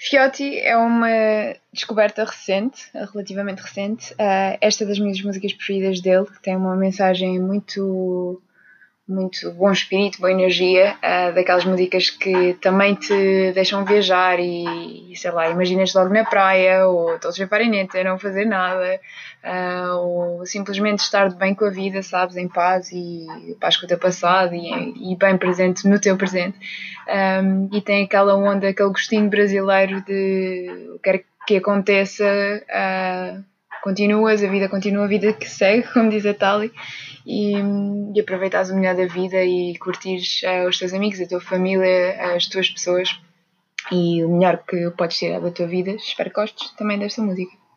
Fiotti 0.00 0.56
é 0.60 0.76
uma 0.76 1.08
descoberta 1.72 2.24
recente, 2.24 2.88
relativamente 2.94 3.60
recente. 3.60 4.12
Uh, 4.12 4.56
esta 4.60 4.84
é 4.84 4.86
das 4.86 5.00
minhas 5.00 5.20
músicas 5.20 5.52
preferidas 5.52 6.00
dele, 6.00 6.24
que 6.26 6.40
tem 6.40 6.56
uma 6.56 6.76
mensagem 6.76 7.40
muito 7.40 8.40
muito 9.08 9.50
bom 9.52 9.72
espírito, 9.72 10.18
boa 10.18 10.30
energia, 10.30 10.94
uh, 10.98 11.34
daquelas 11.34 11.64
músicas 11.64 12.10
que 12.10 12.52
também 12.60 12.94
te 12.94 13.52
deixam 13.52 13.84
viajar 13.84 14.38
e, 14.38 15.12
sei 15.16 15.30
lá, 15.30 15.48
imaginas 15.48 15.94
logo 15.94 16.12
na 16.12 16.24
praia, 16.24 16.86
ou 16.86 17.18
todos 17.18 17.40
a 17.40 17.46
parineta, 17.46 18.04
não 18.04 18.18
fazer 18.18 18.44
nada, 18.44 19.00
uh, 19.42 19.96
ou 19.96 20.46
simplesmente 20.46 20.98
estar 20.98 21.30
bem 21.34 21.54
com 21.54 21.64
a 21.64 21.70
vida, 21.70 22.02
sabes, 22.02 22.36
em 22.36 22.48
paz 22.48 22.92
e 22.92 23.26
paz 23.58 23.78
com 23.78 23.86
o 23.86 23.88
teu 23.88 23.98
passado 23.98 24.54
e, 24.54 25.12
e 25.12 25.16
bem 25.16 25.38
presente 25.38 25.88
no 25.88 25.98
teu 25.98 26.16
presente. 26.16 26.58
Um, 27.08 27.74
e 27.74 27.80
tem 27.80 28.04
aquela 28.04 28.36
onda, 28.36 28.68
aquele 28.68 28.90
gostinho 28.90 29.30
brasileiro 29.30 30.02
de 30.02 30.90
o 30.94 30.98
que 30.98 31.12
quer 31.12 31.24
que 31.46 31.56
aconteça, 31.56 32.26
uh, 32.26 33.42
continuas, 33.82 34.42
a 34.42 34.48
vida 34.48 34.68
continua, 34.68 35.04
a 35.04 35.08
vida 35.08 35.32
que 35.32 35.48
segue, 35.48 35.86
como 35.92 36.10
diz 36.10 36.26
a 36.26 36.34
Tali 36.34 36.72
e, 37.26 37.54
e 38.14 38.20
aproveitares 38.20 38.70
o 38.70 38.74
melhor 38.74 38.96
da 38.96 39.06
vida 39.06 39.44
e 39.44 39.76
curtires 39.78 40.42
uh, 40.42 40.68
os 40.68 40.78
teus 40.78 40.92
amigos, 40.92 41.20
a 41.20 41.26
tua 41.26 41.40
família, 41.40 42.34
as 42.34 42.46
tuas 42.46 42.70
pessoas 42.70 43.20
e 43.92 44.24
o 44.24 44.30
melhor 44.30 44.62
que 44.66 44.90
podes 44.90 45.18
tirar 45.18 45.40
da 45.40 45.50
tua 45.50 45.66
vida. 45.66 45.92
Espero 45.92 46.30
que 46.30 46.36
gostes 46.36 46.70
também 46.72 46.98
desta 46.98 47.22
música. 47.22 47.67